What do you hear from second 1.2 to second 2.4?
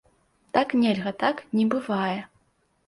так не бывае.